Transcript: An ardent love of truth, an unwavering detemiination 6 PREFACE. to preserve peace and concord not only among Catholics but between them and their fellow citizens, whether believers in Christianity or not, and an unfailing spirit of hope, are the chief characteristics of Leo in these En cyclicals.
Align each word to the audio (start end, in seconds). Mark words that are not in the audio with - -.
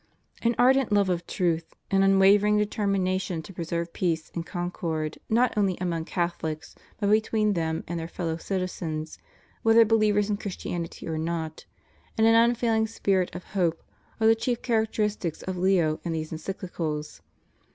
An 0.41 0.55
ardent 0.57 0.91
love 0.91 1.09
of 1.11 1.27
truth, 1.27 1.75
an 1.91 2.01
unwavering 2.01 2.57
detemiination 2.57 3.37
6 3.41 3.45
PREFACE. 3.45 3.45
to 3.45 3.53
preserve 3.53 3.93
peace 3.93 4.31
and 4.33 4.43
concord 4.43 5.19
not 5.29 5.55
only 5.55 5.77
among 5.79 6.05
Catholics 6.05 6.73
but 6.99 7.11
between 7.11 7.53
them 7.53 7.83
and 7.87 7.99
their 7.99 8.07
fellow 8.07 8.37
citizens, 8.37 9.19
whether 9.61 9.85
believers 9.85 10.27
in 10.27 10.37
Christianity 10.37 11.07
or 11.07 11.19
not, 11.19 11.67
and 12.17 12.25
an 12.25 12.33
unfailing 12.33 12.87
spirit 12.87 13.35
of 13.35 13.43
hope, 13.53 13.83
are 14.19 14.25
the 14.25 14.33
chief 14.33 14.63
characteristics 14.63 15.43
of 15.43 15.55
Leo 15.55 15.99
in 16.03 16.13
these 16.13 16.33
En 16.33 16.39
cyclicals. 16.39 17.21